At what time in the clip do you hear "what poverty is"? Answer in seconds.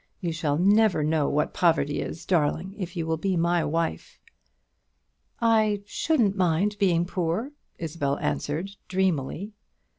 1.29-2.25